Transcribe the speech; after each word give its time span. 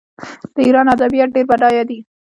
د 0.53 0.55
ایران 0.65 0.87
ادبیات 0.95 1.29
ډیر 1.35 1.45
بډایه 1.51 1.83
دي. 1.89 1.99